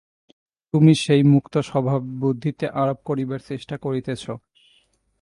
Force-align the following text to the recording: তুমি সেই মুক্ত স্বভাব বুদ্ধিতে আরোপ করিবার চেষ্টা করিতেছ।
তুমি 0.73 0.93
সেই 1.03 1.21
মুক্ত 1.33 1.53
স্বভাব 1.69 2.01
বুদ্ধিতে 2.21 2.65
আরোপ 2.81 2.99
করিবার 3.05 3.41
চেষ্টা 3.49 3.75
করিতেছ। 3.77 4.23